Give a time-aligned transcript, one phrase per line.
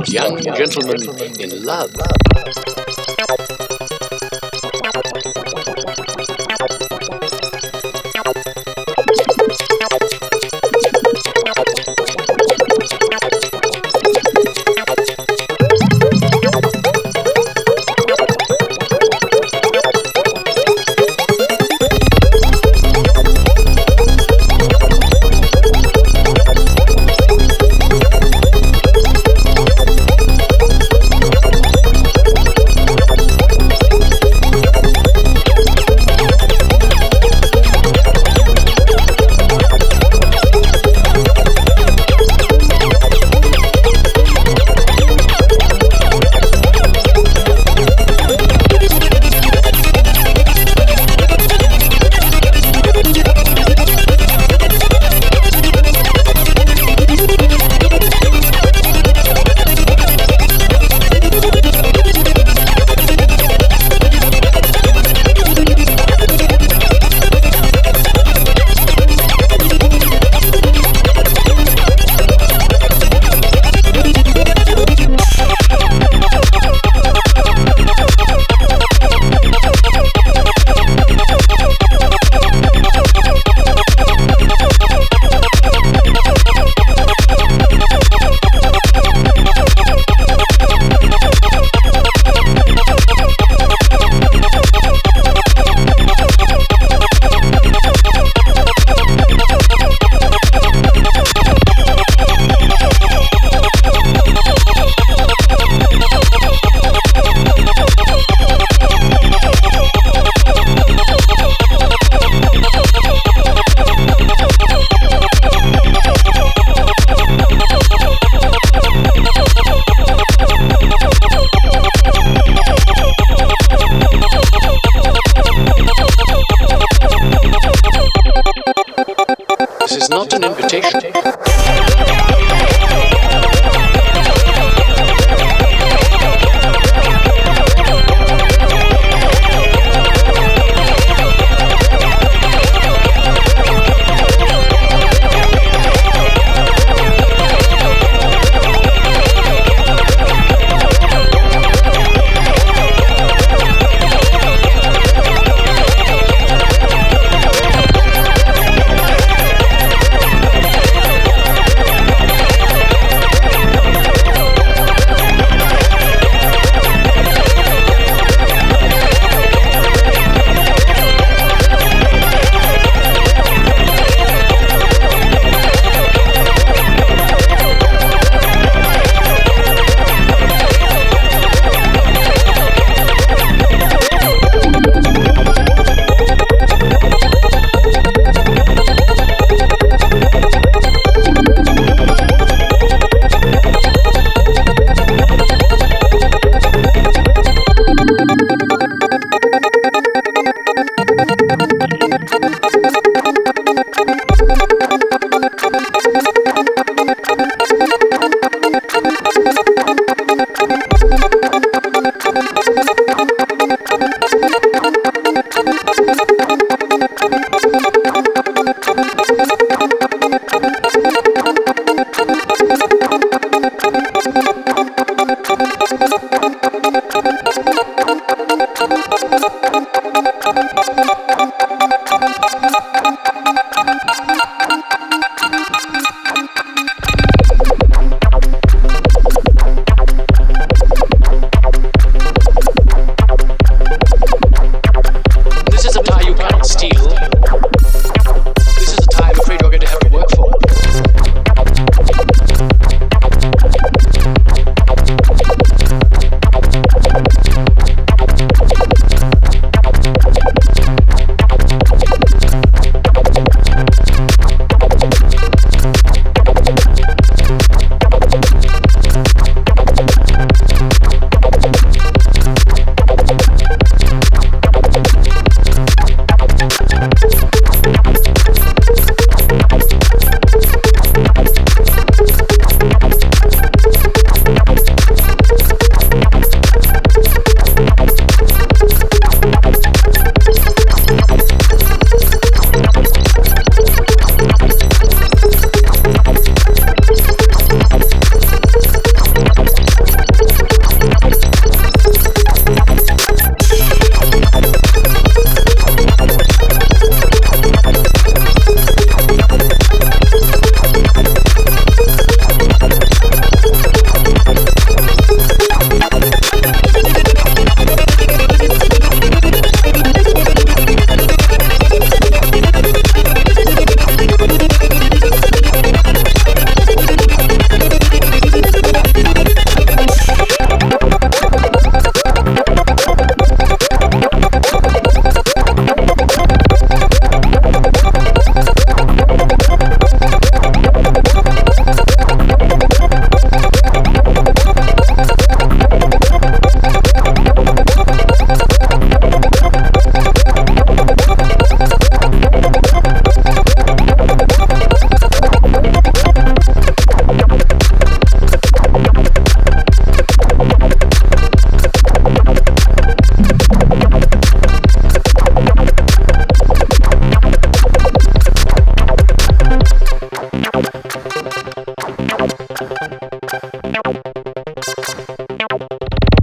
[0.00, 2.81] Gentlemen in love.